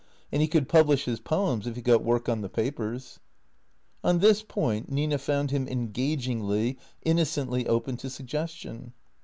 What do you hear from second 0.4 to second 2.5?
he could publish his poems if he got work on the